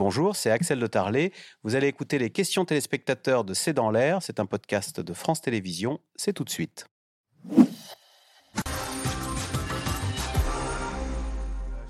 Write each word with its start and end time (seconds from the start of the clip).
Bonjour, 0.00 0.34
c'est 0.34 0.50
Axel 0.50 0.80
de 0.80 0.86
Tarlet. 0.86 1.30
Vous 1.62 1.74
allez 1.74 1.86
écouter 1.86 2.18
les 2.18 2.30
questions 2.30 2.64
téléspectateurs 2.64 3.44
de 3.44 3.52
C'est 3.52 3.74
dans 3.74 3.90
l'air. 3.90 4.22
C'est 4.22 4.40
un 4.40 4.46
podcast 4.46 4.98
de 4.98 5.12
France 5.12 5.42
Télévisions. 5.42 6.00
C'est 6.16 6.32
tout 6.32 6.42
de 6.42 6.48
suite. 6.48 6.86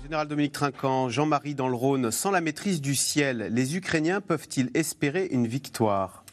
Général 0.03 0.27
Dominique 0.27 0.51
Trinquant, 0.51 1.07
Jean-Marie 1.07 1.55
dans 1.55 1.69
le 1.69 1.75
Rhône, 1.75 2.11
sans 2.11 2.31
la 2.31 2.41
maîtrise 2.41 2.81
du 2.81 2.95
ciel, 2.95 3.47
les 3.49 3.77
Ukrainiens 3.77 4.19
peuvent-ils 4.19 4.71
espérer 4.73 5.27
une 5.27 5.47
victoire? 5.47 6.25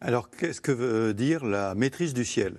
Alors, 0.00 0.28
qu'est-ce 0.30 0.60
que 0.60 0.72
veut 0.72 1.14
dire 1.14 1.44
la 1.44 1.76
maîtrise 1.76 2.12
du 2.12 2.24
ciel? 2.24 2.56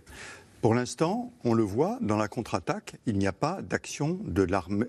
Pour 0.66 0.74
l'instant, 0.74 1.32
on 1.44 1.54
le 1.54 1.62
voit, 1.62 2.00
dans 2.02 2.18
la 2.18 2.28
contre-attaque, 2.28 2.96
il 3.06 3.20
n'y 3.20 3.28
a 3.28 3.32
pas 3.32 3.62
d'action 3.62 4.18
de 4.26 4.42
l'armée 4.42 4.88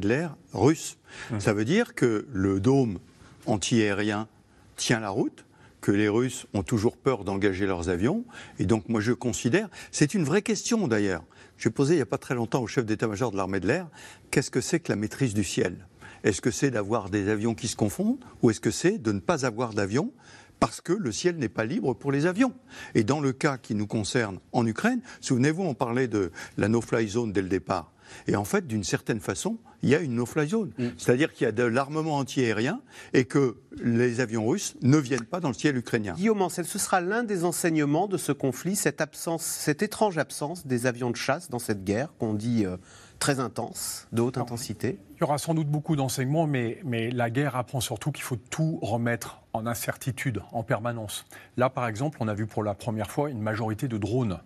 de 0.00 0.08
l'air 0.08 0.36
russe. 0.52 0.98
Mmh. 1.30 1.40
Ça 1.40 1.54
veut 1.54 1.64
dire 1.64 1.94
que 1.94 2.26
le 2.30 2.60
dôme 2.60 2.98
antiaérien 3.46 4.28
tient 4.76 5.00
la 5.00 5.08
route, 5.08 5.46
que 5.80 5.90
les 5.90 6.10
Russes 6.10 6.46
ont 6.52 6.62
toujours 6.62 6.98
peur 6.98 7.24
d'engager 7.24 7.64
leurs 7.64 7.88
avions. 7.88 8.26
Et 8.58 8.66
donc, 8.66 8.90
moi, 8.90 9.00
je 9.00 9.14
considère, 9.14 9.70
c'est 9.90 10.12
une 10.12 10.24
vraie 10.24 10.42
question 10.42 10.86
d'ailleurs. 10.86 11.24
J'ai 11.56 11.70
posé 11.70 11.94
il 11.94 11.96
n'y 11.96 12.02
a 12.02 12.06
pas 12.06 12.18
très 12.18 12.34
longtemps 12.34 12.60
au 12.60 12.66
chef 12.66 12.84
d'état-major 12.84 13.32
de 13.32 13.38
l'armée 13.38 13.60
de 13.60 13.68
l'air, 13.68 13.88
qu'est-ce 14.30 14.50
que 14.50 14.60
c'est 14.60 14.80
que 14.80 14.92
la 14.92 14.96
maîtrise 14.96 15.32
du 15.32 15.44
ciel? 15.44 15.86
Est-ce 16.24 16.42
que 16.42 16.50
c'est 16.50 16.70
d'avoir 16.70 17.08
des 17.08 17.30
avions 17.30 17.54
qui 17.54 17.68
se 17.68 17.76
confondent 17.76 18.18
ou 18.42 18.50
est-ce 18.50 18.60
que 18.60 18.70
c'est 18.70 18.98
de 18.98 19.12
ne 19.12 19.20
pas 19.20 19.46
avoir 19.46 19.72
d'avions 19.72 20.12
parce 20.60 20.80
que 20.80 20.92
le 20.92 21.12
ciel 21.12 21.36
n'est 21.36 21.48
pas 21.48 21.64
libre 21.64 21.94
pour 21.94 22.12
les 22.12 22.26
avions. 22.26 22.52
Et 22.94 23.04
dans 23.04 23.20
le 23.20 23.32
cas 23.32 23.58
qui 23.58 23.74
nous 23.74 23.86
concerne 23.86 24.38
en 24.52 24.66
Ukraine, 24.66 25.00
souvenez-vous, 25.20 25.62
on 25.62 25.74
parlait 25.74 26.08
de 26.08 26.30
la 26.56 26.68
no-fly 26.68 27.08
zone 27.08 27.32
dès 27.32 27.42
le 27.42 27.48
départ. 27.48 27.92
Et 28.26 28.36
en 28.36 28.44
fait, 28.44 28.66
d'une 28.66 28.84
certaine 28.84 29.20
façon, 29.20 29.58
il 29.82 29.90
y 29.90 29.94
a 29.94 30.00
une 30.00 30.14
no-fly 30.14 30.48
zone. 30.48 30.72
Mm. 30.78 30.86
C'est-à-dire 30.96 31.32
qu'il 31.32 31.44
y 31.44 31.48
a 31.48 31.52
de 31.52 31.62
l'armement 31.62 32.18
antiaérien 32.18 32.80
et 33.12 33.24
que 33.24 33.56
les 33.82 34.20
avions 34.20 34.46
russes 34.46 34.74
ne 34.82 34.96
viennent 34.96 35.24
pas 35.24 35.40
dans 35.40 35.48
le 35.48 35.54
ciel 35.54 35.76
ukrainien. 35.76 36.14
Guillaume 36.14 36.42
Ancel, 36.42 36.64
ce 36.64 36.78
sera 36.78 37.00
l'un 37.00 37.24
des 37.24 37.44
enseignements 37.44 38.06
de 38.06 38.16
ce 38.16 38.32
conflit, 38.32 38.76
cette, 38.76 39.00
absence, 39.00 39.44
cette 39.44 39.82
étrange 39.82 40.18
absence 40.18 40.66
des 40.66 40.86
avions 40.86 41.10
de 41.10 41.16
chasse 41.16 41.50
dans 41.50 41.58
cette 41.58 41.84
guerre 41.84 42.12
qu'on 42.18 42.34
dit 42.34 42.64
euh, 42.64 42.76
très 43.18 43.40
intense, 43.40 44.06
de 44.12 44.20
haute 44.20 44.38
intensité. 44.38 44.98
Il 45.16 45.20
y 45.20 45.24
aura 45.24 45.38
sans 45.38 45.54
doute 45.54 45.68
beaucoup 45.68 45.96
d'enseignements, 45.96 46.46
mais, 46.46 46.78
mais 46.84 47.10
la 47.10 47.30
guerre 47.30 47.56
apprend 47.56 47.80
surtout 47.80 48.12
qu'il 48.12 48.24
faut 48.24 48.36
tout 48.36 48.78
remettre 48.82 49.40
en 49.52 49.66
incertitude 49.66 50.42
en 50.52 50.62
permanence. 50.62 51.24
Là, 51.56 51.70
par 51.70 51.86
exemple, 51.88 52.18
on 52.20 52.28
a 52.28 52.34
vu 52.34 52.46
pour 52.46 52.62
la 52.62 52.74
première 52.74 53.10
fois 53.10 53.30
une 53.30 53.40
majorité 53.40 53.88
de 53.88 53.98
drones. 53.98 54.40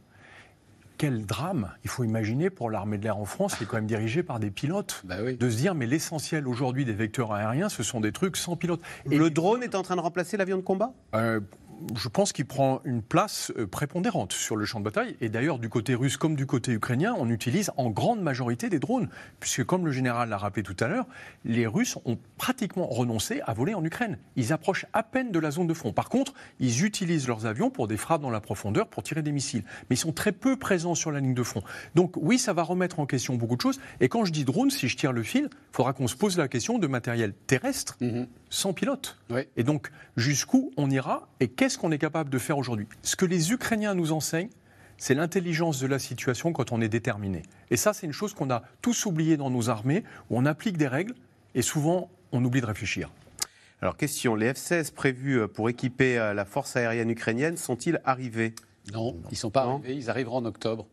Quel 0.99 1.25
drame 1.25 1.71
il 1.83 1.89
faut 1.89 2.05
imaginer 2.05 2.51
pour 2.51 2.69
l'armée 2.69 2.99
de 2.99 3.05
l'air 3.05 3.17
en 3.17 3.25
France, 3.25 3.55
qui 3.55 3.65
est 3.65 3.67
quand 3.67 3.77
même 3.77 3.87
dirigée 3.87 4.23
par 4.23 4.39
des 4.39 4.51
pilotes, 4.51 5.01
bah 5.05 5.17
de 5.33 5.51
se 5.51 5.57
dire 5.57 5.75
mais 5.75 5.87
l'essentiel 5.87 6.47
aujourd'hui 6.47 6.85
des 6.85 6.93
vecteurs 6.93 7.33
aériens, 7.33 7.71
ce 7.71 7.83
sont 7.83 8.01
des 8.01 8.13
trucs 8.13 8.37
sans 8.37 8.55
pilote. 8.55 8.83
Et 9.11 9.17
le 9.17 9.31
drone 9.31 9.63
est 9.63 9.75
en 9.75 9.83
train 9.83 9.97
de 9.97 10.03
remplacer 10.03 10.37
l'avion 10.37 10.59
de 10.59 10.63
combat? 10.63 10.93
Euh, 11.15 11.41
je 11.97 12.09
pense 12.09 12.33
qu'il 12.33 12.47
prend 12.47 12.81
une 12.85 13.03
place 13.03 13.53
euh, 13.57 13.67
prépondérante 13.67 14.33
sur 14.33 14.57
le 14.57 14.65
champ 14.65 14.81
de 14.81 14.85
bataille. 14.85 15.17
Et 15.21 15.29
d'ailleurs, 15.29 15.59
du 15.59 15.69
côté 15.69 15.95
russe 15.95 16.17
comme 16.17 16.35
du 16.35 16.47
côté 16.47 16.73
ukrainien, 16.73 17.15
on 17.19 17.29
utilise 17.29 17.71
en 17.77 17.91
grande 17.91 18.21
majorité 18.21 18.69
des 18.69 18.79
drones. 18.79 19.09
Puisque, 19.39 19.65
comme 19.65 19.87
le 19.87 19.93
général 19.93 20.29
l'a 20.29 20.39
rappelé 20.39 20.63
tout 20.63 20.77
à 20.81 20.89
l'heure, 20.89 21.07
les 21.45 21.67
Russes 21.67 21.99
ont 22.05 22.19
pratiquement 22.37 22.87
renoncé 22.87 23.41
à 23.47 23.53
voler 23.53 23.75
en 23.75 23.85
Ukraine. 23.85 24.19
Ils 24.37 24.53
approchent 24.53 24.87
à 24.93 25.03
peine 25.03 25.31
de 25.31 25.39
la 25.39 25.51
zone 25.51 25.67
de 25.67 25.75
front. 25.75 25.93
Par 25.93 26.09
contre, 26.09 26.35
ils 26.59 26.85
utilisent 26.85 27.29
leurs 27.29 27.47
avions 27.47 27.71
pour 27.71 27.89
des 27.89 27.97
frappes 27.97 28.23
dans 28.23 28.31
la 28.31 28.41
profondeur, 28.41 28.89
pour 28.89 29.03
tirer 29.03 29.23
des 29.23 29.33
missiles. 29.33 29.65
Mais 29.89 29.97
ils 29.97 29.99
sont 29.99 30.13
très 30.13 30.33
peu 30.33 30.57
présents 30.57 30.95
sur 30.95 31.11
la 31.11 31.21
ligne 31.21 31.35
de 31.35 31.43
front. 31.43 31.63
Donc, 31.95 32.17
oui, 32.17 32.39
ça 32.39 32.53
va 32.53 32.63
remettre 32.63 33.01
en 33.01 33.07
question 33.07 33.35
beaucoup 33.35 33.57
de 33.57 33.61
choses. 33.61 33.81
Et 34.01 34.09
quand 34.09 34.25
je 34.25 34.33
dis 34.33 34.45
drone, 34.45 34.71
si 34.71 34.89
je 34.89 34.97
tire 34.97 35.13
le 35.13 35.23
fil, 35.23 35.49
il 35.53 35.77
faudra 35.77 35.93
qu'on 35.93 36.09
se 36.09 36.17
pose 36.17 36.37
la 36.39 36.49
question 36.49 36.79
de 36.79 36.87
matériel 36.87 37.33
terrestre 37.47 37.97
mhm. 38.01 38.27
Sans 38.51 38.73
pilote. 38.73 39.17
Et 39.57 39.63
donc, 39.63 39.91
jusqu'où 40.17 40.73
on 40.77 40.91
ira 40.91 41.29
et 41.39 41.49
qu'est-ce 41.49 41.79
qu'on 41.79 41.93
est 41.93 41.99
capable 41.99 42.29
de 42.31 42.39
faire 42.39 42.59
aujourd'hui? 42.59 42.87
Ce 43.03 43.17
que 43.17 43.25
les 43.25 43.53
Ukrainiens 43.53 43.95
nous 43.95 44.13
enseignent, 44.13 44.51
c'est 44.99 45.15
l'intelligence 45.15 45.81
de 45.81 45.87
la 45.87 45.99
situation 45.99 46.53
quand 46.53 46.73
on 46.73 46.81
est 46.83 46.89
déterminé. 46.89 47.43
Et 47.71 47.77
ça, 47.79 47.95
c'est 47.95 48.07
une 48.07 48.13
chose 48.13 48.35
qu'on 48.35 48.51
a 48.51 48.63
tous 48.83 49.07
oublié 49.07 49.39
dans 49.39 49.49
nos 49.49 49.71
armées, 49.71 50.05
où 50.29 50.37
on 50.37 50.45
applique 50.45 50.77
des 50.77 50.89
règles 50.89 51.15
et 51.55 51.63
souvent 51.63 52.11
on 52.33 52.45
oublie 52.45 52.61
de 52.61 52.67
réfléchir. 52.67 53.11
Alors, 53.81 53.97
question 53.97 54.35
les 54.35 54.53
F-16 54.53 54.93
prévus 54.93 55.41
euh, 55.41 55.49
pour 55.49 55.71
équiper 55.71 56.19
euh, 56.19 56.35
la 56.35 56.45
force 56.45 56.77
aérienne 56.77 57.09
ukrainienne 57.09 57.57
sont-ils 57.57 57.99
arrivés? 58.05 58.55
Non, 58.93 59.17
ils 59.31 59.33
ne 59.33 59.37
sont 59.37 59.51
pas 59.51 59.63
arrivés, 59.63 59.95
ils 59.95 60.11
arriveront 60.11 60.39
en 60.39 60.45
octobre. 60.45 60.87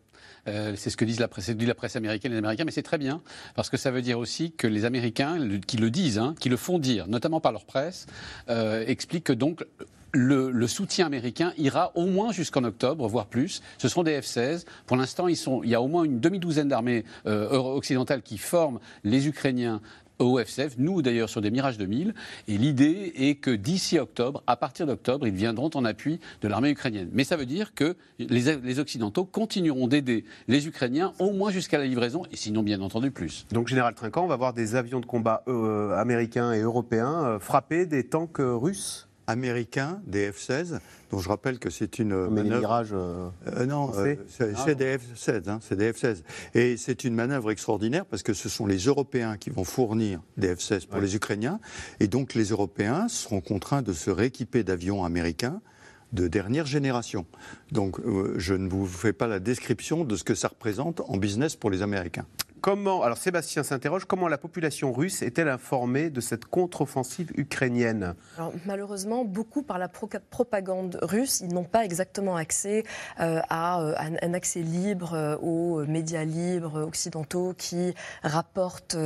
Euh, 0.48 0.74
c'est 0.76 0.90
ce 0.90 0.98
que 0.98 1.06
disent 1.06 1.20
la 1.20 1.28
presse, 1.28 1.50
dit 1.50 1.66
la 1.66 1.76
américaine 1.96 2.32
et 2.32 2.36
les 2.36 2.40
Américains, 2.40 2.66
mais 2.66 2.72
c'est 2.72 2.84
très 2.84 2.98
bien, 2.98 3.22
parce 3.56 3.70
que 3.70 3.78
ça 3.78 3.92
veut 3.92 4.02
dire 4.02 4.20
aussi 4.20 4.52
que 4.52 4.68
les 4.68 4.86
Américains, 4.86 5.38
qui 5.66 5.78
le 5.78 5.90
disent, 5.90 6.20
hein, 6.20 6.36
qui 6.40 6.50
le 6.50 6.58
font 6.58 6.80
dire, 6.80 7.08
notamment 7.08 7.40
par 7.40 7.52
leur 7.52 7.66
presse, 7.66 8.06
euh, 8.50 8.84
expliquent 8.88 9.26
que 9.26 9.34
donc 9.34 9.66
le, 10.14 10.68
soutien 10.68 11.06
américain 11.06 11.54
ira 11.58 11.92
au 11.96 12.06
moins 12.06 12.32
jusqu'en 12.32 12.64
octobre, 12.64 13.08
voire 13.08 13.28
plus. 13.28 13.62
Ce 13.78 13.88
seront 13.88 14.04
des 14.04 14.20
F-16. 14.20 14.66
Pour 14.86 14.98
l'instant, 14.98 15.28
il 15.28 15.70
y 15.70 15.76
a 15.76 15.82
au 15.82 15.88
moins 15.88 16.04
une 16.04 16.20
demi-douzaine 16.20 16.68
d'armées 16.68 17.04
euh, 17.26 17.50
occidentales 17.50 18.22
qui 18.22 18.38
forment 18.38 18.80
les 19.04 19.28
Ukrainiens 19.28 19.82
au 20.20 20.40
FCF, 20.40 20.76
nous 20.78 21.02
d'ailleurs 21.02 21.30
sur 21.30 21.42
des 21.42 21.52
Mirage 21.52 21.78
2000. 21.78 22.14
Et 22.48 22.58
l'idée 22.58 23.14
est 23.16 23.36
que 23.36 23.52
d'ici 23.52 24.00
octobre, 24.00 24.44
à 24.48 24.56
partir 24.56 24.86
d'octobre, 24.88 25.28
ils 25.28 25.34
viendront 25.34 25.70
en 25.74 25.86
appui 25.86 26.20
de 26.42 26.48
l'armée 26.48 26.70
ukrainienne. 26.70 27.10
Mais 27.14 27.24
ça 27.24 27.38
veut 27.38 27.46
dire 27.46 27.74
que 27.74 27.96
les, 28.20 28.80
Occidentaux 28.80 29.26
continueront 29.26 29.88
d'aider 29.88 30.26
les 30.48 30.68
Ukrainiens 30.68 31.14
au 31.20 31.32
moins 31.32 31.52
jusqu'à 31.52 31.78
la 31.78 31.86
livraison, 31.86 32.24
et 32.32 32.36
sinon 32.36 32.64
bien 32.64 32.82
entendu 32.82 33.12
plus. 33.12 33.46
Donc 33.52 33.68
Général 33.68 33.94
Trinquant, 33.96 34.24
on 34.24 34.28
va 34.28 34.36
voir 34.36 34.54
des 34.54 34.76
avions 34.76 35.00
de 35.00 35.06
combat 35.06 35.44
euh, 35.48 35.96
américains 35.98 36.54
et 36.54 36.62
européens 36.62 37.26
euh, 37.26 37.40
frapper 37.40 37.86
des 37.86 38.04
tanks 38.06 38.38
russes? 38.40 39.07
Américains, 39.28 40.02
des 40.06 40.32
F-16, 40.32 40.80
dont 41.12 41.20
je 41.20 41.30
rappelle 41.30 41.60
que 41.60 41.70
c'est 41.70 42.00
une 42.00 42.28
Mais 42.30 42.44
manœuvre... 42.44 42.86
Euh, 42.94 43.30
euh, 43.48 43.66
non, 43.66 43.92
euh, 43.96 44.16
c'est 44.28 44.76
des 44.76 44.98
F-16, 44.98 45.50
hein, 45.50 45.60
c'est 45.62 45.76
des 45.76 45.92
F-16. 45.92 46.24
Et 46.56 46.78
c'est 46.78 47.04
une 47.04 47.14
manœuvre 47.14 47.52
extraordinaire 47.52 48.06
parce 48.06 48.24
que 48.24 48.34
ce 48.34 48.50
sont 48.50 48.66
les 48.66 48.78
Européens 48.78 49.38
qui 49.38 49.50
vont 49.50 49.66
fournir 49.66 50.22
des 50.38 50.56
F-16 50.56 50.88
pour 50.88 51.00
les 51.00 51.16
Ukrainiens, 51.16 51.60
et 52.00 52.08
donc 52.08 52.34
les 52.34 52.46
Européens 52.46 53.08
seront 53.10 53.42
contraints 53.42 53.82
de 53.82 53.94
se 53.94 54.10
rééquiper 54.10 54.64
d'avions 54.64 55.04
américains 55.04 55.62
de 56.14 56.30
dernière 56.30 56.66
génération. 56.66 57.26
Donc 57.74 58.00
je 58.38 58.54
ne 58.54 58.70
vous 58.70 58.88
fais 58.88 59.12
pas 59.12 59.28
la 59.28 59.40
description 59.40 60.06
de 60.06 60.16
ce 60.16 60.24
que 60.24 60.36
ça 60.36 60.48
représente 60.48 61.02
en 61.02 61.18
business 61.18 61.58
pour 61.58 61.70
les 61.70 61.82
Américains. 61.82 62.26
Comment, 62.62 63.04
alors 63.04 63.18
Sébastien 63.18 63.64
s'interroge, 63.64 64.06
comment 64.06 64.28
la 64.28 64.38
population 64.38 64.92
russe 64.92 65.22
est-elle 65.22 65.48
informée 65.48 66.10
de 66.10 66.22
cette 66.22 66.46
contre-offensive 66.46 67.32
ukrainienne 67.36 68.16
Malheureusement, 68.66 69.26
beaucoup 69.26 69.62
par 69.62 69.78
la 69.78 69.88
propagande 69.88 70.98
russe, 71.02 71.42
ils 71.42 71.54
n'ont 71.54 71.64
pas 71.64 71.86
exactement 71.86 72.36
accès 72.36 72.84
euh, 73.20 73.42
à, 73.50 73.82
euh, 73.82 73.94
un 74.22 74.34
accès 74.34 74.62
libre 74.62 75.14
euh, 75.14 75.38
aux 75.38 75.86
médias 75.86 76.24
libres 76.24 76.82
occidentaux 76.82 77.54
qui 77.58 77.94
rapportent 78.24 78.98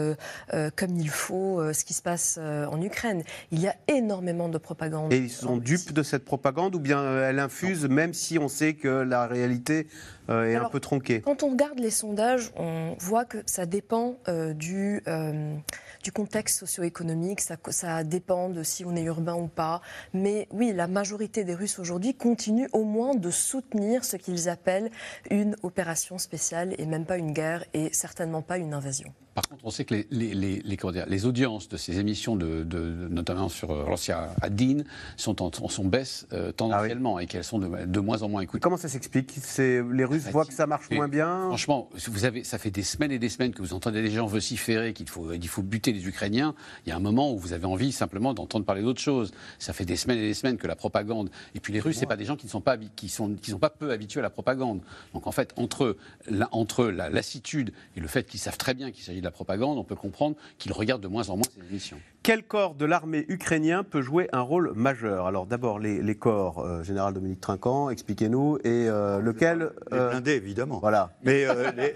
comme 0.76 0.96
il 0.96 1.10
faut 1.10 1.74
ce 1.74 1.84
qui 1.84 1.94
se 1.94 2.02
passe 2.02 2.38
en 2.38 2.82
Ukraine. 2.82 3.24
Il 3.52 3.60
y 3.60 3.68
a 3.68 3.76
énormément 3.88 4.50
de 4.50 4.58
propagande. 4.58 5.12
Et 5.14 5.18
ils 5.18 5.30
sont 5.30 5.58
dupes 5.58 5.94
de 5.94 6.04
cette 6.04 6.26
propagande 6.26 6.76
ou 6.76 6.80
bien 6.80 7.04
elle 7.24 7.40
infuse, 7.40 7.86
même 7.86 8.14
si 8.14 8.40
on 8.40 8.48
sait 8.48 8.74
que 8.74 8.88
la 8.88 9.28
réalité 9.28 9.88
est 10.30 10.56
un 10.56 10.70
peu 10.70 10.80
tronquée? 10.80 11.22
Quand 11.22 11.44
on 11.44 11.50
regarde 11.50 11.80
les 11.80 11.90
sondages, 11.90 12.52
on 12.56 12.96
voit 13.00 13.26
que 13.26 13.41
ça 13.46 13.66
dépend 13.66 14.18
euh, 14.28 14.54
du, 14.54 15.02
euh, 15.08 15.56
du 16.04 16.12
contexte 16.12 16.60
socio-économique, 16.60 17.42
ça, 17.42 17.58
ça 17.70 18.04
dépend 18.04 18.50
de 18.50 18.64
si 18.64 18.86
on 18.86 18.96
est 18.96 19.04
urbain 19.04 19.36
ou 19.36 19.48
pas. 19.48 19.82
Mais 20.14 20.48
oui, 20.52 20.74
la 20.74 20.88
majorité 20.88 21.44
des 21.44 21.56
Russes 21.56 21.80
aujourd'hui 21.80 22.14
continuent 22.16 22.70
au 22.74 22.84
moins 22.84 23.16
de 23.16 23.32
soutenir 23.32 24.04
ce 24.04 24.18
qu'ils 24.18 24.50
appellent 24.50 24.92
une 25.30 25.56
opération 25.64 26.18
spéciale 26.18 26.76
et 26.78 26.86
même 26.86 27.06
pas 27.06 27.18
une 27.18 27.34
guerre 27.34 27.66
et 27.74 27.92
certainement 27.94 28.42
pas 28.42 28.58
une 28.58 28.74
invasion. 28.74 29.14
Par 29.34 29.48
contre, 29.48 29.62
on 29.64 29.70
sait 29.70 29.86
que 29.86 29.94
les, 29.94 30.08
les, 30.12 30.62
les, 30.62 30.78
les 31.08 31.26
audiences 31.26 31.70
de 31.70 31.78
ces 31.78 32.00
émissions, 32.00 32.36
de, 32.36 32.64
de 32.64 33.08
notamment 33.10 33.48
sur 33.48 33.72
euh, 33.72 33.86
Russia 33.86 34.36
à 34.42 34.50
Dean, 34.50 34.84
sont 35.16 35.42
en, 35.42 35.70
sont 35.70 35.86
baisse 35.86 36.28
euh, 36.34 36.52
tendanciellement 36.52 37.16
ah 37.16 37.24
et 37.24 37.28
qu'elles 37.28 37.46
sont 37.46 37.60
de, 37.60 37.86
de, 37.86 38.00
moins 38.02 38.24
en 38.24 38.28
moins 38.28 38.42
écoutées. 38.42 38.60
Comment 38.60 38.76
ça 38.76 38.90
s'explique? 38.90 39.40
Les 39.58 40.04
Russes 40.04 40.28
voient 40.28 40.44
que 40.46 40.54
ça 40.54 40.68
marche 40.68 40.90
moins 40.92 41.08
bien? 41.08 41.48
Franchement, 41.48 41.90
vous 42.10 42.26
avez, 42.26 42.44
ça 42.44 42.58
fait 42.58 42.72
des 42.72 42.84
semaines 42.84 43.14
et 43.14 43.20
des 43.20 43.30
semaines 43.32 43.54
que 43.54 43.64
vous 43.64 43.74
entendez 43.74 44.04
des 44.04 44.12
gens 44.12 44.28
vociférer 44.28 44.94
qu'il 44.94 45.10
faut, 45.10 45.34
il 45.34 45.48
faut 45.48 45.64
buter 45.64 45.92
les 45.92 46.08
Ukrainiens. 46.08 46.54
Il 46.86 46.90
y 46.90 46.92
a 46.92 46.96
un 46.96 47.00
moment 47.00 47.34
où 47.34 47.40
vous 47.40 47.54
avez 47.54 47.66
envie 47.66 47.92
simplement 47.92 48.36
d'entendre 48.36 48.64
parler 48.64 48.84
d'autre 48.84 49.02
chose. 49.02 49.32
Ça 49.58 49.74
fait 49.74 49.86
des 49.86 49.96
semaines 49.96 50.20
et 50.20 50.28
des 50.28 50.36
semaines 50.36 50.58
que 50.58 50.68
la 50.68 50.76
propagande. 50.76 51.32
Et 51.56 51.60
puis 51.60 51.74
les 51.74 51.80
Russes, 51.80 51.98
c'est 51.98 52.06
pas 52.06 52.18
des 52.18 52.26
gens 52.26 52.36
qui 52.36 52.46
ne 52.46 52.52
sont 52.52 52.62
pas, 52.62 52.78
qui 52.78 53.10
sont, 53.10 53.34
qui 53.34 53.50
sont 53.50 53.60
pas 53.60 53.72
peu 53.72 53.92
habitués 53.92 54.20
à 54.20 54.24
la 54.24 54.30
propagande. 54.30 54.82
Donc 55.16 55.26
en 55.26 55.32
fait, 55.32 55.54
entre, 55.56 55.98
la, 56.30 56.48
entre 56.52 56.86
la 56.86 57.10
lassitude 57.10 57.74
et 57.96 58.00
le 58.00 58.08
fait 58.08 58.28
qu'ils 58.28 58.40
savent 58.40 58.58
très 58.58 58.76
bien 58.76 58.92
qu'il 58.92 59.04
s'agit 59.04 59.20
de 59.20 59.26
la 59.26 59.32
propagande, 59.32 59.80
on 59.80 59.84
peut 59.84 59.96
comprendre 59.96 60.36
qu'il 60.60 60.72
regarde 60.74 61.02
de 61.02 61.08
moins 61.08 61.30
en 61.30 61.38
moins 61.38 61.48
ces 61.54 61.68
émissions. 61.68 62.00
Quel 62.24 62.44
corps 62.44 62.76
de 62.76 62.86
l'armée 62.86 63.26
ukrainien 63.30 63.84
peut 63.84 64.04
jouer 64.04 64.28
un 64.32 64.42
rôle 64.42 64.74
majeur? 64.76 65.26
Alors 65.26 65.48
d'abord 65.48 65.80
les, 65.80 66.16
corps, 66.16 66.60
euh, 66.60 66.84
général 66.84 67.16
Dominique 67.16 67.42
Trinquant, 67.42 67.90
expliquez-nous, 67.90 68.58
et 68.58 68.88
euh, 68.88 69.20
lequel 69.22 69.72
Les 69.92 69.98
blindés, 69.98 70.34
évidemment. 70.34 70.78
Voilà. 70.80 71.18
Mais 71.24 71.48
les, 71.76 71.96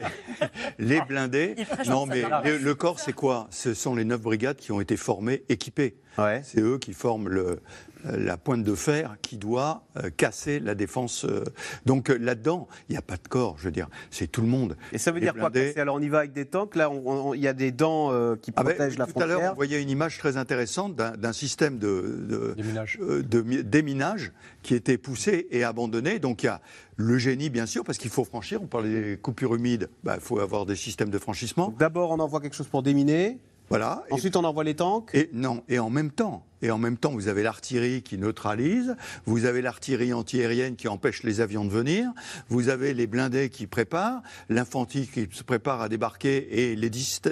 les, 0.80 1.02
blindés, 1.02 1.56
non 1.88 2.08
mais 2.08 2.24
le, 2.44 2.74
corps 2.74 3.00
c'est 3.00 3.14
quoi? 3.14 3.46
Ce 3.52 3.76
sont 3.76 3.94
les 3.94 4.04
neuf 4.04 4.20
brigades 4.20 4.58
qui 4.58 4.72
ont 4.72 4.82
été 4.82 4.98
formées, 4.98 5.44
équipées. 5.48 6.00
Ouais. 6.18 6.42
C'est 6.44 6.62
eux 6.62 6.78
qui 6.78 6.94
forment 6.94 7.30
le, 7.30 7.60
euh, 8.08 8.18
la 8.18 8.38
pointe 8.38 8.64
de 8.64 8.76
fer 8.76 9.18
qui 9.22 9.38
doit 9.38 9.84
euh, 9.98 10.10
casser 10.16 10.60
la 10.60 10.76
défense. 10.76 11.26
Euh. 11.26 11.44
Donc 11.86 12.10
là-dedans, 12.10 12.68
il 12.90 12.94
n'y 12.94 12.98
a 12.98 13.02
pas 13.02 13.18
de 13.18 13.28
corps, 13.28 13.56
je 13.58 13.66
veux 13.66 13.72
dire, 13.72 13.88
c'est 14.12 14.28
tout 14.28 14.42
le 14.42 14.48
monde. 14.48 14.78
Et 14.92 14.98
ça 14.98 15.12
veut 15.12 15.20
dire 15.20 15.34
quoi 15.34 15.50
casser 15.50 15.80
Alors 15.80 15.96
on 15.96 16.02
y 16.02 16.10
va 16.10 16.20
avec 16.20 16.34
des 16.34 16.46
tanks, 16.46 16.76
là 16.76 16.92
il 17.34 17.42
y 17.42 17.48
a 17.48 17.54
des 17.54 17.72
dents 17.72 18.10
qui 18.38 18.52
ah 18.56 18.64
ben, 18.64 18.72
protègent 18.72 18.98
la 18.98 19.08
frontière. 19.08 19.28
Tout 19.28 19.34
à 19.34 19.42
l'heure, 19.42 19.52
on 19.52 19.56
voyait 19.56 19.82
une 19.82 19.90
image 19.90 20.18
très 20.18 20.38
intéressante 20.38 20.96
d'un 20.96 21.34
système 21.34 21.78
de, 21.78 22.56
de, 22.58 23.62
déminage. 23.62 24.32
qui 24.62 24.76
était 24.76 24.98
poussé 24.98 25.48
et 25.52 25.64
abandonné. 25.64 26.20
Donc 26.20 26.44
il 26.44 26.48
y 26.48 26.50
a 26.50 26.62
le 26.98 27.18
génie, 27.18 27.50
bien 27.50 27.66
sûr, 27.66 27.84
parce 27.84 27.98
qu'il 27.98 28.12
faut 28.12 28.24
franchir. 28.24 28.62
On 28.62 28.68
parle 28.68 28.90
des 28.90 29.18
coupures 29.18 29.56
humides, 29.56 29.90
bah, 30.04 30.16
il 30.16 30.22
faut 30.22 30.40
avoir 30.40 30.66
des 30.66 30.76
systèmes 30.76 31.10
de 31.10 31.18
franchissement. 31.18 31.74
D'abord, 31.78 32.12
on 32.12 32.20
envoie 32.20 32.42
quelque 32.42 32.56
chose 32.56 32.68
pour 32.68 32.84
déminer. 32.84 33.40
Voilà. 33.70 34.04
Ensuite, 34.12 34.36
on 34.36 34.44
envoie 34.44 34.64
les 34.64 34.76
tanks? 34.76 35.10
Et 35.14 35.30
non. 35.34 35.64
Et 35.70 35.80
en 35.80 35.90
même 35.90 36.12
temps, 36.12 36.46
et 36.62 36.72
en 36.72 36.78
même 36.78 36.98
temps, 36.98 37.12
vous 37.12 37.28
avez 37.28 37.44
l'artillerie 37.44 38.02
qui 38.02 38.18
neutralise, 38.18 38.96
vous 39.26 39.46
avez 39.46 39.62
l'artillerie 39.62 40.14
antiaérienne 40.14 40.76
qui 40.76 40.88
empêche 40.88 41.24
les 41.24 41.42
avions 41.42 41.66
de 41.66 41.70
venir, 41.70 42.12
vous 42.50 42.70
avez 42.70 42.94
les 42.94 43.08
blindés 43.08 43.50
qui 43.50 43.68
préparent, 43.68 44.22
l'infanterie 44.50 45.08
qui 45.08 45.28
se 45.32 45.44
prépare 45.44 45.82
à 45.82 45.90
débarquer 45.90 46.70
et 46.70 46.76
les, 46.76 46.92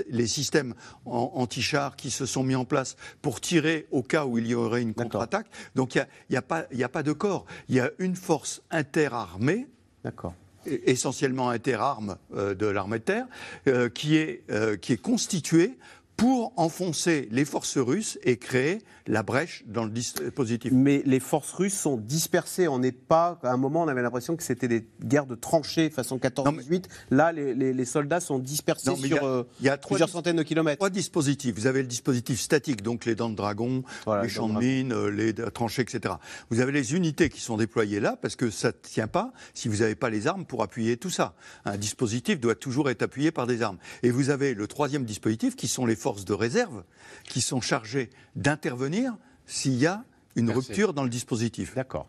les 0.10 0.28
systèmes 0.28 0.74
anti-chars 1.06 1.96
qui 1.96 2.12
se 2.12 2.26
sont 2.26 2.44
mis 2.44 2.56
en 2.56 2.66
place 2.66 2.96
pour 3.22 3.42
tirer 3.42 3.88
au 3.92 4.04
cas 4.04 4.26
où 4.26 4.38
il 4.38 4.48
y 4.48 4.56
aurait 4.56 4.82
une 4.82 4.94
contre-attaque. 4.94 5.48
Donc 5.76 5.96
il 5.96 6.06
n'y 6.30 6.38
a, 6.38 6.44
a, 6.86 6.90
pas 6.90 7.04
de 7.04 7.12
corps. 7.12 7.46
Il 7.70 7.76
y 7.76 7.80
a 7.80 7.90
une 8.00 8.16
force 8.16 8.62
interarmée. 8.72 9.68
D'accord 10.04 10.34
essentiellement 10.66 11.50
interarmes 11.50 12.16
euh, 12.36 12.54
de 12.56 12.66
l'armée 12.68 13.00
de 13.00 13.04
terre, 13.04 13.26
euh, 13.68 13.90
qui, 13.90 14.16
est, 14.16 14.44
euh, 14.50 14.78
qui 14.78 14.94
est 14.94 15.02
constituée 15.02 15.78
pour 16.18 16.54
enfoncer 16.58 17.28
les 17.32 17.46
forces 17.46 17.78
russes 17.78 18.20
et 18.24 18.38
créer 18.38 18.80
la 19.08 19.24
brèche 19.24 19.64
dans 19.68 19.84
le 19.84 19.90
dispositif. 19.90 20.72
Mais 20.72 21.02
les 21.06 21.20
forces 21.20 21.52
russes 21.52 21.78
sont 21.78 21.98
dispersées. 21.98 22.68
On 22.68 22.80
n'est 22.80 22.92
pas. 22.92 23.40
À 23.44 23.52
un 23.52 23.58
moment, 23.58 23.84
on 23.84 23.88
avait 23.88 24.02
l'impression 24.02 24.36
que 24.36 24.44
c'était 24.44 24.68
des 24.68 24.88
guerres 25.04 25.26
de 25.26 25.36
tranchées 25.36 25.90
façon 25.90 26.18
14-18. 26.18 26.86
Là, 27.12 27.32
les, 27.32 27.86
soldats 27.86 28.20
sont 28.20 28.40
dispersés 28.40 28.96
sur 28.96 29.24
euh, 29.24 29.44
plusieurs 29.88 30.10
centaines 30.10 30.38
de 30.38 30.44
kilomètres. 30.44 30.78
Trois 30.78 30.90
dispositifs. 30.90 31.56
Vous 31.56 31.68
avez 31.68 31.82
le 31.82 31.88
dispositif 31.88 32.40
statique, 32.40 32.82
donc 32.82 33.06
les 33.06 33.16
dents 33.16 33.30
de 33.30 33.36
dragon, 33.36 33.84
les 34.22 34.30
champs 34.30 34.50
de 34.50 34.58
mines, 34.58 34.94
euh, 34.94 35.08
les 35.10 35.34
tranchées, 35.34 35.82
etc. 35.82 36.16
Vous 36.50 36.60
avez 36.60 36.72
les 36.72 36.96
unités 36.96 37.30
qui 37.30 37.42
sont 37.42 37.58
déployées 37.58 38.00
là 38.00 38.18
parce 38.22 38.36
que 38.36 38.50
ça 38.50 38.70
ne 38.70 38.74
tient 38.74 39.08
pas 39.08 39.34
si 39.54 39.68
vous 39.68 39.78
n'avez 39.78 39.96
pas 39.96 40.10
les 40.10 40.28
armes 40.28 40.46
pour 40.46 40.64
appuyer 40.64 40.98
tout 40.98 41.10
ça. 41.10 41.34
Un 41.66 41.78
dispositif 41.78 42.40
doit 42.40 42.56
toujours 42.56 42.90
être 42.90 43.02
appuyé 43.02 43.32
par 43.32 43.48
des 43.48 43.62
armes. 43.62 43.78
Et 44.04 44.12
vous 44.12 44.30
avez 44.30 44.54
le 44.54 44.68
troisième 44.68 45.04
dispositif 45.04 45.56
qui 45.56 45.68
sont 45.68 45.86
les 45.86 45.96
forces 46.04 46.26
de 46.26 46.34
réserve 46.34 46.84
qui 47.24 47.40
sont 47.40 47.62
chargées 47.62 48.10
d'intervenir 48.36 49.16
s'il 49.46 49.76
y 49.76 49.88
a 49.88 50.04
une 50.36 50.52
rupture 50.52 50.94
dans 50.94 51.04
le 51.04 51.10
dispositif. 51.10 51.76
D'accord. 51.76 52.08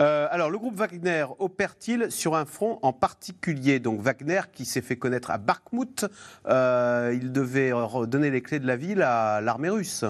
Euh, 0.00 0.26
alors, 0.30 0.50
le 0.50 0.58
groupe 0.58 0.76
Wagner 0.76 1.26
opère-t-il 1.38 2.10
sur 2.10 2.34
un 2.34 2.44
front 2.44 2.78
en 2.82 2.92
particulier? 2.92 3.80
Donc, 3.80 4.00
Wagner, 4.00 4.42
qui 4.52 4.64
s'est 4.64 4.82
fait 4.82 4.96
connaître 4.96 5.30
à 5.30 5.38
Bakhmut, 5.38 6.06
euh, 6.46 7.16
il 7.20 7.32
devait 7.32 7.72
donner 8.06 8.30
les 8.30 8.40
clés 8.40 8.60
de 8.60 8.66
la 8.66 8.76
ville 8.76 9.02
à 9.02 9.40
l'armée 9.40 9.68
russe. 9.68 10.04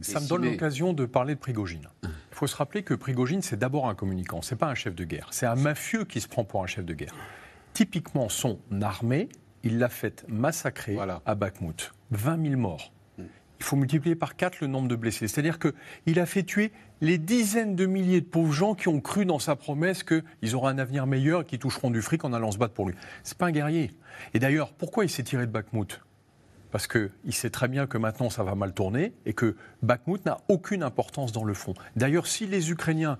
ça, 0.00 0.20
me 0.20 0.28
donne 0.28 0.44
l'occasion 0.44 0.92
de 0.92 1.04
parler 1.04 1.34
de 1.34 1.40
Prigogine. 1.40 1.88
Il 2.04 2.10
faut 2.30 2.46
se 2.46 2.56
rappeler 2.56 2.82
que 2.82 2.94
Prigogine, 2.94 3.42
c'est 3.42 3.58
d'abord 3.58 3.88
un 3.88 3.94
communicant, 3.94 4.42
c'est 4.42 4.56
pas 4.56 4.68
un 4.68 4.74
chef 4.74 4.94
de 4.94 5.04
guerre. 5.04 5.28
C'est 5.32 5.46
un 5.46 5.56
mafieux 5.56 6.04
qui 6.04 6.20
se 6.20 6.28
prend 6.28 6.44
pour 6.44 6.62
un 6.62 6.66
chef 6.66 6.84
de 6.84 6.94
guerre. 6.94 7.14
Typiquement, 7.74 8.28
son 8.28 8.58
armée, 8.80 9.28
il 9.64 9.78
l'a 9.78 9.88
fait 9.88 10.24
massacrer 10.28 10.96
à 11.26 11.34
Bakhmut. 11.34 11.92
20 12.10 12.42
000 12.50 12.60
morts. 12.60 12.92
Il 13.60 13.64
faut 13.64 13.74
multiplier 13.74 14.14
par 14.14 14.36
4 14.36 14.60
le 14.60 14.68
nombre 14.68 14.86
de 14.86 14.94
blessés. 14.94 15.26
C'est-à-dire 15.26 15.58
qu'il 15.58 16.20
a 16.20 16.26
fait 16.26 16.44
tuer 16.44 16.70
les 17.00 17.18
dizaines 17.18 17.74
de 17.74 17.86
milliers 17.86 18.20
de 18.20 18.26
pauvres 18.26 18.52
gens 18.52 18.74
qui 18.74 18.86
ont 18.86 19.00
cru 19.00 19.24
dans 19.24 19.40
sa 19.40 19.56
promesse 19.56 20.04
qu'ils 20.04 20.54
auront 20.54 20.68
un 20.68 20.78
avenir 20.78 21.06
meilleur 21.06 21.40
et 21.40 21.44
qu'ils 21.44 21.58
toucheront 21.58 21.90
du 21.90 22.00
fric 22.00 22.24
en 22.24 22.32
allant 22.32 22.52
se 22.52 22.58
battre 22.58 22.74
pour 22.74 22.88
lui. 22.88 22.94
C'est 23.24 23.36
pas 23.36 23.46
un 23.46 23.50
guerrier. 23.50 23.90
Et 24.32 24.38
d'ailleurs, 24.38 24.72
pourquoi 24.72 25.04
il 25.04 25.10
s'est 25.10 25.24
tiré 25.24 25.44
de 25.44 25.50
Bakhmut? 25.50 26.00
Parce 26.70 26.86
qu'il 26.86 27.10
sait 27.32 27.50
très 27.50 27.66
bien 27.66 27.86
que 27.88 27.98
maintenant 27.98 28.30
ça 28.30 28.44
va 28.44 28.54
mal 28.54 28.72
tourner 28.74 29.12
et 29.26 29.32
que 29.32 29.56
Bakhmut 29.82 30.24
n'a 30.24 30.38
aucune 30.48 30.84
importance 30.84 31.32
dans 31.32 31.44
le 31.44 31.54
fond. 31.54 31.74
D'ailleurs, 31.96 32.28
si 32.28 32.46
les 32.46 32.70
Ukrainiens 32.70 33.18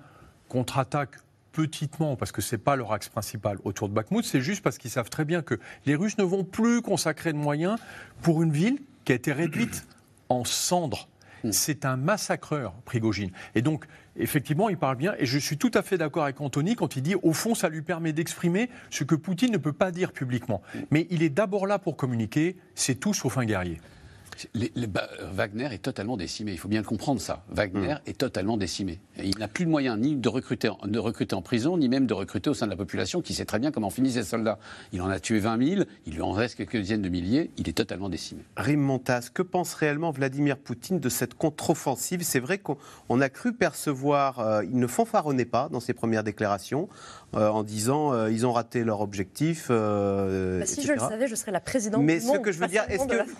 contre-attaquent 0.49 1.19
petitement, 1.59 2.15
parce 2.15 2.31
que 2.31 2.41
ce 2.41 2.55
n'est 2.55 2.63
pas 2.63 2.77
leur 2.77 2.93
axe 2.93 3.09
principal 3.09 3.59
autour 3.65 3.89
de 3.89 3.95
Bakhmut, 3.95 4.25
c'est 4.25 4.41
juste 4.41 4.63
parce 4.63 4.79
qu'ils 4.79 4.93
savent 4.93 5.11
très 5.11 5.25
bien 5.25 5.43
que 5.43 5.59
les 5.87 5.97
Russes 5.97 6.17
ne 6.17 6.23
vont 6.23 6.45
plus 6.45 6.83
consacrer 6.83 7.33
de 7.33 7.37
moyens 7.37 7.81
pour 8.23 8.45
une 8.45 8.53
ville 8.53 8.79
qui 9.05 9.11
a 9.11 9.17
été 9.17 9.33
réduite 9.33 9.85
en 10.29 10.45
cendres. 10.45 11.09
Hmm. 11.43 11.51
C'est 11.51 11.85
un 11.85 11.97
massacreur, 11.97 12.75
Prigogine. 12.85 13.33
Et 13.57 13.63
donc, 13.63 13.87
effectivement, 14.15 14.69
il 14.69 14.79
parle 14.79 14.99
bien. 14.99 15.17
Et 15.19 15.27
je 15.27 15.37
suis 15.37 15.59
tout 15.59 15.73
à 15.75 15.83
fait 15.83 15.99
d'accord 15.99 16.23
avec 16.23 16.41
Anthony 16.41 16.77
quand 16.77 16.95
il 16.95 17.03
dit, 17.03 17.17
au 17.17 17.33
fond, 17.33 17.57
ça 17.57 17.69
lui 17.69 17.83
permet 17.83 18.13
d'exprimer 18.13 18.71
ce 18.91 19.03
que 19.03 19.17
Poutine 19.17 19.51
ne 19.51 19.59
peut 19.59 19.73
pas 19.73 19.91
dire 19.91 20.13
publiquement. 20.13 20.63
Mais 20.93 21.09
il 21.11 21.25
est 21.25 21.29
d'abord 21.29 21.67
là 21.67 21.81
pour 21.81 21.97
communiquer. 21.97 22.57
C'est 22.77 23.01
tout 23.01 23.15
sauf 23.15 23.37
un 23.37 23.45
guerrier. 23.45 23.81
Bah, 24.89 25.09
Wagner 25.33 25.69
est 25.73 25.83
totalement 25.83 26.17
décimé. 26.17 26.53
Il 26.53 26.59
faut 26.59 26.69
bien 26.69 26.81
le 26.81 26.87
comprendre, 26.87 27.21
ça. 27.21 27.45
Wagner 27.51 27.95
mm. 27.95 28.01
est 28.07 28.19
totalement 28.19 28.57
décimé. 28.57 29.01
il 29.23 29.39
n'a 29.39 29.49
plus 29.49 29.65
de 29.65 29.71
moyens 29.71 29.99
ni 29.99 30.17
de 30.17 30.29
recruter, 30.29 30.71
de 30.85 30.99
recruter 30.99 31.35
en 31.35 31.43
prison, 31.43 31.77
ni 31.77 31.89
même 31.89 32.07
de 32.07 32.15
recruter 32.15 32.51
au 32.51 32.55
sein 32.55 32.67
de 32.67 32.71
la 32.71 32.77
population 32.77 33.21
qui 33.21 33.35
sait 33.35 33.45
très 33.45 33.59
bien 33.59 33.71
comment 33.71 33.91
finissent 33.91 34.15
ses 34.15 34.23
soldats. 34.23 34.59
Il 34.93 35.03
en 35.03 35.09
a 35.09 35.21
tué 35.21 35.39
20 35.39 35.67
000, 35.67 35.83
il 36.07 36.15
lui 36.15 36.23
en 36.23 36.33
reste 36.33 36.57
quelques 36.57 36.77
dizaines 36.77 37.03
de 37.03 37.09
milliers, 37.09 37.51
il 37.57 37.69
est 37.69 37.73
totalement 37.73 38.09
décimé. 38.09 38.43
Rim 38.57 38.81
Montas, 38.81 39.29
que 39.33 39.43
pense 39.43 39.75
réellement 39.75 40.11
Vladimir 40.11 40.57
Poutine 40.59 41.01
de 41.01 41.09
cette 41.09 41.35
contre-offensive? 41.35 42.23
C'est 42.23 42.41
vrai 42.41 42.59
qu'on 42.59 43.21
a 43.21 43.29
cru 43.29 43.53
percevoir, 43.53 44.41
euh, 44.41 44.65
il 44.65 44.79
ne 44.79 44.87
fanfaronnait 44.87 45.45
pas 45.45 45.69
dans 45.71 45.81
ses 45.81 45.95
premières 45.95 46.25
déclarations, 46.25 46.89
euh, 47.35 47.49
en 47.49 47.63
disant 47.63 48.13
euh, 48.13 48.31
ils 48.31 48.47
ont 48.47 48.53
raté 48.53 48.85
leur 48.85 49.01
objectif. 49.01 49.69
Bah, 49.69 50.65
si 50.65 50.83
je 50.83 50.93
le 50.93 50.99
savais, 50.99 51.29
je 51.29 51.35
serais 51.35 51.53
la 51.53 51.61
présidente 51.61 52.03
Mais 52.03 52.21
ce 52.21 52.39
que 52.39 52.53
je 52.53 52.59
veux 52.59 52.69
dire, 52.69 52.85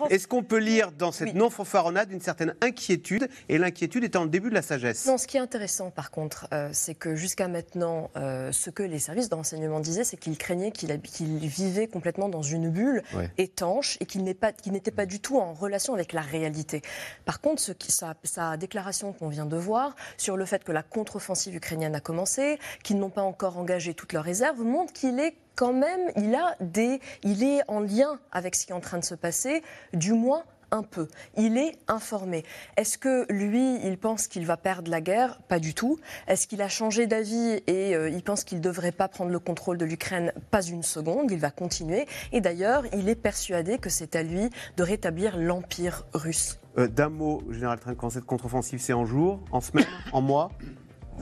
est-ce 0.09 0.27
qu'on 0.27 0.43
peut 0.43 0.59
lire 0.59 0.88
dans 0.97 1.11
cette 1.11 1.33
non-fanfaronnade 1.33 2.11
une 2.11 2.21
certaine 2.21 2.55
inquiétude, 2.61 3.29
et 3.47 3.57
l'inquiétude 3.57 4.03
étant 4.03 4.23
le 4.23 4.29
début 4.29 4.49
de 4.49 4.55
la 4.55 4.61
sagesse. 4.61 5.05
Non, 5.05 5.17
ce 5.17 5.27
qui 5.27 5.37
est 5.37 5.41
intéressant 5.41 5.91
par 5.91 6.11
contre, 6.11 6.47
euh, 6.53 6.69
c'est 6.73 6.95
que 6.95 7.15
jusqu'à 7.15 7.47
maintenant, 7.47 8.09
euh, 8.15 8.51
ce 8.51 8.69
que 8.69 8.83
les 8.83 8.99
services 8.99 9.29
d'enseignement 9.29 9.79
disaient, 9.79 10.03
c'est 10.03 10.17
qu'ils 10.17 10.37
craignaient 10.37 10.71
qu'il 10.71 11.47
vivait 11.47 11.87
complètement 11.87 12.29
dans 12.29 12.41
une 12.41 12.69
bulle 12.69 13.03
étanche 13.37 13.97
et 13.99 14.05
qu'il 14.05 14.23
n'était 14.23 14.91
pas, 14.91 15.05
du 15.05 15.19
tout 15.19 15.39
en 15.39 15.53
relation 15.53 15.93
avec 15.93 16.13
la 16.13 16.21
réalité. 16.21 16.81
Par 17.25 17.41
contre, 17.41 17.61
ce 17.61 17.71
qui, 17.71 17.91
sa, 17.91 18.15
sa 18.23 18.57
déclaration 18.57 19.13
qu'on 19.13 19.29
vient 19.29 19.45
de 19.45 19.57
voir 19.57 19.95
sur 20.17 20.37
le 20.37 20.45
fait 20.45 20.63
que 20.63 20.71
la 20.71 20.83
contre-offensive 20.83 21.55
ukrainienne 21.55 21.95
a 21.95 21.99
commencé, 21.99 22.59
qu'ils 22.83 22.97
n'ont 22.97 23.09
pas 23.09 23.21
encore 23.21 23.57
engagé 23.57 23.93
toutes 23.93 24.13
leurs 24.13 24.23
réserves, 24.23 24.61
montre 24.61 24.93
qu'il 24.93 25.19
est 25.19 25.35
quand 25.55 25.73
même, 25.73 26.11
il, 26.15 26.33
a 26.35 26.55
des, 26.61 27.01
il 27.23 27.43
est 27.43 27.61
en 27.67 27.81
lien 27.81 28.19
avec 28.31 28.55
ce 28.55 28.65
qui 28.65 28.71
est 28.71 28.75
en 28.75 28.79
train 28.79 28.97
de 28.97 29.03
se 29.03 29.15
passer, 29.15 29.61
du 29.93 30.13
moins 30.13 30.43
un 30.71 30.83
peu. 30.83 31.07
Il 31.37 31.57
est 31.57 31.77
informé. 31.87 32.43
Est-ce 32.77 32.97
que 32.97 33.25
lui, 33.31 33.79
il 33.85 33.97
pense 33.97 34.27
qu'il 34.27 34.45
va 34.45 34.57
perdre 34.57 34.89
la 34.89 35.01
guerre? 35.01 35.39
Pas 35.47 35.59
du 35.59 35.73
tout. 35.73 35.99
Est-ce 36.27 36.47
qu'il 36.47 36.61
a 36.61 36.69
changé 36.69 37.07
d'avis 37.07 37.61
et 37.67 37.95
euh, 37.95 38.09
il 38.09 38.23
pense 38.23 38.43
qu'il 38.43 38.59
ne 38.59 38.63
devrait 38.63 38.91
pas 38.91 39.07
prendre 39.07 39.31
le 39.31 39.39
contrôle 39.39 39.77
de 39.77 39.85
l'Ukraine? 39.85 40.33
Pas 40.51 40.61
une 40.61 40.83
seconde. 40.83 41.31
Il 41.31 41.39
va 41.39 41.51
continuer. 41.51 42.07
Et 42.31 42.41
d'ailleurs, 42.41 42.83
il 42.93 43.09
est 43.09 43.15
persuadé 43.15 43.77
que 43.77 43.89
c'est 43.89 44.15
à 44.15 44.23
lui 44.23 44.49
de 44.77 44.83
rétablir 44.83 45.37
l'empire 45.37 46.05
russe. 46.13 46.59
Euh, 46.77 46.87
d'un 46.87 47.09
mot, 47.09 47.43
Général 47.49 47.79
Trinquant, 47.79 48.09
cette 48.09 48.25
contre-offensive, 48.25 48.79
c'est 48.79 48.93
en 48.93 49.05
jours, 49.05 49.43
en 49.51 49.61
semaines, 49.61 49.87
en 50.13 50.21
mois? 50.21 50.51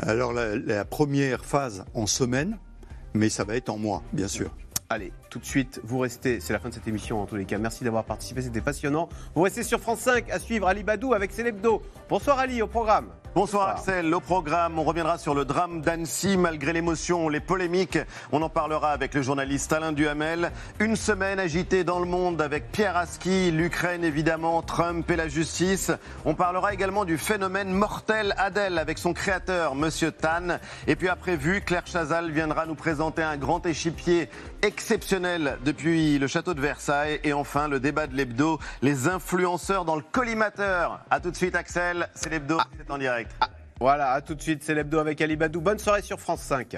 Alors, 0.01 0.31
la 0.31 0.85
première 0.85 1.43
phase 1.43 1.83
en 1.95 2.05
semaine, 2.05 2.59
mais 3.15 3.29
ça 3.29 3.43
va 3.43 3.55
être 3.55 3.69
en 3.69 3.79
mois, 3.79 4.03
bien 4.13 4.27
sûr. 4.27 4.55
Allez, 4.89 5.11
tout 5.29 5.39
de 5.39 5.46
suite, 5.46 5.81
vous 5.84 6.00
restez, 6.00 6.39
c'est 6.39 6.53
la 6.53 6.60
fin 6.60 6.69
de 6.69 6.74
cette 6.74 6.88
émission 6.88 7.22
en 7.22 7.25
tous 7.25 7.36
les 7.36 7.46
cas. 7.46 7.57
Merci 7.57 7.84
d'avoir 7.84 8.03
participé, 8.03 8.41
c'était 8.41 8.62
passionnant. 8.62 9.10
Vous 9.36 9.41
restez 9.41 9.63
sur 9.63 9.79
France 9.79 10.00
5 10.00 10.29
à 10.29 10.39
suivre 10.39 10.67
Ali 10.67 10.84
Badou 10.84 11.13
avec 11.13 11.31
Célébdo. 11.31 11.81
Bonsoir 12.10 12.39
Ali, 12.39 12.62
au 12.62 12.67
programme. 12.67 13.10
Bonsoir, 13.36 13.69
Axel. 13.69 14.12
Au 14.15 14.19
programme, 14.19 14.79
on 14.79 14.84
reviendra 14.84 15.19
sur 15.19 15.36
le 15.36 15.46
drame 15.46 15.81
d'Annecy. 15.81 16.38
Malgré 16.38 16.74
l'émotion, 16.74 17.29
les 17.29 17.39
polémiques, 17.39 18.00
on 18.31 18.41
en 18.41 18.50
parlera 18.50 18.91
avec 18.91 19.13
le 19.13 19.22
journaliste 19.22 19.72
Alain 19.74 19.91
Duhamel. 19.91 20.51
Une 20.79 20.96
semaine 20.96 21.39
agitée 21.39 21.84
dans 21.84 22.00
le 22.00 22.07
monde 22.07 22.41
avec 22.41 22.72
Pierre 22.72 22.98
Aski, 22.98 23.51
l'Ukraine 23.51 24.03
évidemment, 24.03 24.63
Trump 24.63 25.12
et 25.12 25.15
la 25.15 25.27
justice. 25.27 25.91
On 26.25 26.34
parlera 26.34 26.74
également 26.74 27.05
du 27.05 27.19
phénomène 27.19 27.69
mortel 27.69 28.34
Adèle 28.38 28.79
avec 28.79 28.98
son 28.98 29.13
créateur, 29.13 29.75
Monsieur 29.75 30.12
Tan. 30.12 30.57
Et 30.88 30.96
puis 30.96 31.10
après 31.10 31.36
vu, 31.36 31.62
Claire 31.62 31.86
Chazal 31.86 32.31
viendra 32.31 32.65
nous 32.65 32.74
présenter 32.74 33.22
un 33.22 33.38
grand 33.38 33.63
échipier 33.67 34.29
exceptionnel 34.63 35.16
depuis 35.19 36.19
le 36.19 36.27
château 36.27 36.53
de 36.53 36.62
Versailles. 36.62 37.19
Et 37.24 37.33
enfin, 37.33 37.67
le 37.67 37.79
débat 37.79 38.07
de 38.07 38.15
l'hebdo, 38.15 38.59
les 38.81 39.07
influenceurs 39.07 39.86
dans 39.86 39.95
le 39.95 40.01
collimateur. 40.01 41.00
A 41.09 41.19
tout 41.19 41.31
de 41.31 41.36
suite, 41.36 41.55
Axel, 41.55 42.09
c'est 42.13 42.29
l'hebdo, 42.29 42.57
c'est 42.77 42.91
en 42.91 42.97
direct. 42.97 43.31
Ah, 43.41 43.50
voilà, 43.79 44.12
à 44.12 44.21
tout 44.21 44.36
de 44.36 44.41
suite, 44.41 44.63
c'est 44.63 44.74
l'hebdo 44.74 45.00
avec 45.00 45.21
Ali 45.21 45.36
Badou. 45.36 45.62
Bonne 45.62 45.79
soirée 45.79 46.01
sur 46.01 46.19
France 46.19 46.41
5. 46.41 46.77